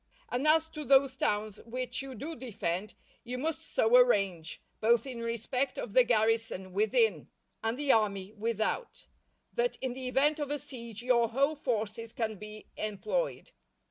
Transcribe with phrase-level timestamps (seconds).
[0.29, 5.21] And as to those towns which you do defend, you must so arrange, both in
[5.21, 7.29] respect of the garrison within
[7.63, 9.05] and the army without,
[9.53, 13.51] that in the event of a siege your whole forces can be employed.